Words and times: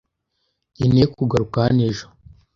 Nkeneye 0.75 1.05
kugaruka 1.15 1.57
hano 1.65 1.81
ejo? 1.89 2.05